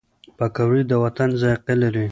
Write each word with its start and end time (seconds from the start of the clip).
پکورې 0.37 0.81
د 0.87 0.91
وطن 1.03 1.29
ذایقه 1.41 1.73
لري 1.81 2.07